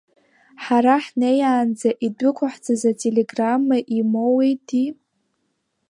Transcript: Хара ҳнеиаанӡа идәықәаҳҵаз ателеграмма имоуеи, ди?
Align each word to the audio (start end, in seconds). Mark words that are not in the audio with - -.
Хара 0.63 0.95
ҳнеиаанӡа 1.03 1.89
идәықәаҳҵаз 2.05 2.81
ателеграмма 2.91 3.77
имоуеи, 3.97 4.53
ди? 4.67 4.85